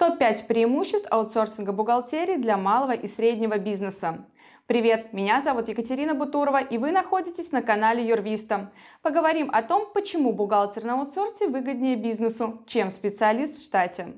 [0.00, 4.26] Топ-5 преимуществ аутсорсинга бухгалтерии для малого и среднего бизнеса.
[4.66, 8.72] Привет, меня зовут Екатерина Бутурова, и вы находитесь на канале Юрвиста.
[9.02, 14.14] Поговорим о том, почему бухгалтер на аутсорсе выгоднее бизнесу, чем специалист в штате.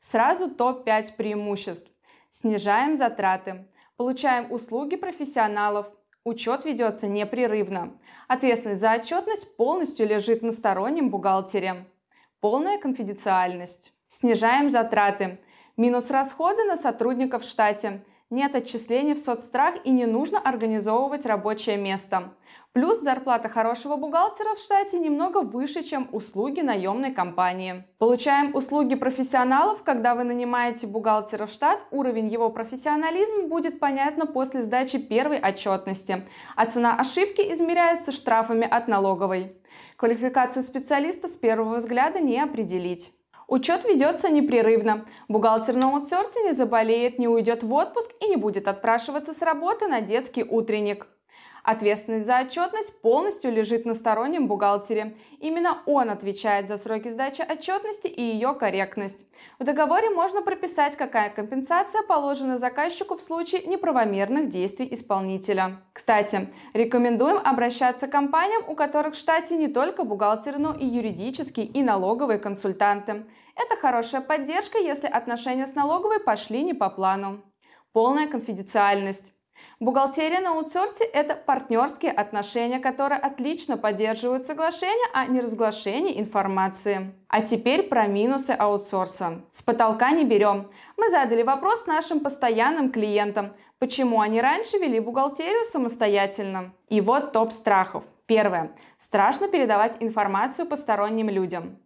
[0.00, 1.88] Сразу топ-5 преимуществ.
[2.30, 3.68] Снижаем затраты.
[3.96, 5.88] Получаем услуги профессионалов,
[6.24, 7.98] Учет ведется непрерывно.
[8.28, 11.86] Ответственность за отчетность полностью лежит на стороннем бухгалтере.
[12.40, 13.94] Полная конфиденциальность.
[14.08, 15.38] Снижаем затраты.
[15.78, 18.04] Минус расходы на сотрудников в штате.
[18.30, 22.32] Нет отчислений в соцстрах и не нужно организовывать рабочее место.
[22.72, 27.84] Плюс зарплата хорошего бухгалтера в штате немного выше, чем услуги наемной компании.
[27.98, 34.62] Получаем услуги профессионалов, когда вы нанимаете бухгалтера в штат, уровень его профессионализма будет понятно после
[34.62, 39.56] сдачи первой отчетности, а цена ошибки измеряется штрафами от налоговой.
[39.96, 43.12] Квалификацию специалиста с первого взгляда не определить.
[43.50, 45.04] Учет ведется непрерывно.
[45.26, 49.88] Бухгалтер на аутсорсе не заболеет, не уйдет в отпуск и не будет отпрашиваться с работы
[49.88, 51.08] на детский утренник.
[51.62, 55.16] Ответственность за отчетность полностью лежит на стороннем бухгалтере.
[55.38, 59.26] Именно он отвечает за сроки сдачи отчетности и ее корректность.
[59.58, 65.82] В договоре можно прописать, какая компенсация положена заказчику в случае неправомерных действий исполнителя.
[65.92, 71.66] Кстати, рекомендуем обращаться к компаниям, у которых в штате не только бухгалтеры, но и юридические
[71.66, 73.26] и налоговые консультанты.
[73.54, 77.42] Это хорошая поддержка, если отношения с налоговой пошли не по плану.
[77.92, 79.34] Полная конфиденциальность.
[79.80, 87.14] Бухгалтерия на аутсорсе– это партнерские отношения, которые отлично поддерживают соглашение о неразглашении информации.
[87.28, 89.40] А теперь про минусы аутсорса.
[89.52, 90.68] С потолка не берем.
[90.96, 96.74] Мы задали вопрос нашим постоянным клиентам, почему они раньше вели бухгалтерию самостоятельно.
[96.88, 98.04] И вот топ страхов.
[98.26, 98.76] Первое.
[98.98, 101.78] Страшно передавать информацию посторонним людям.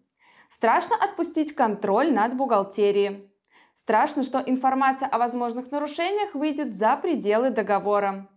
[0.51, 3.31] Страшно отпустить контроль над бухгалтерией.
[3.75, 8.29] Страшно, что информация о возможных нарушениях выйдет за пределы договора.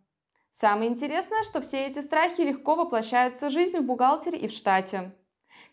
[0.52, 5.14] Самое интересное, что все эти страхи легко воплощаются в жизнь в бухгалтере и в штате.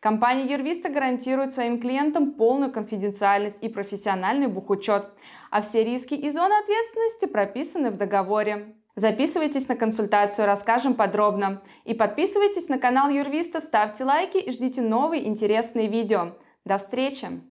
[0.01, 5.07] Компания Юрвиста гарантирует своим клиентам полную конфиденциальность и профессиональный бухучет,
[5.51, 8.77] а все риски и зоны ответственности прописаны в договоре.
[8.97, 11.63] Записывайтесь на консультацию, расскажем подробно.
[11.87, 16.33] И подписывайтесь на канал Юрвиста, ставьте лайки и ждите новые интересные видео.
[16.67, 17.51] До встречи!